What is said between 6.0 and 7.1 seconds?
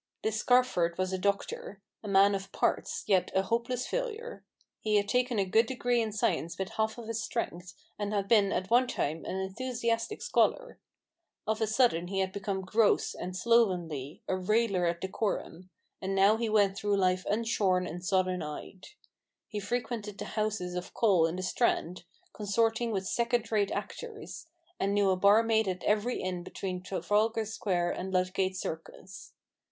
in science with half of